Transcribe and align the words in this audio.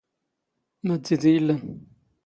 ⵎⴰⴷ 0.87 0.99
ⴷⵉⴷⵉ 1.07 1.31
ⵉⵍⵍⴰⵏ? 1.37 1.61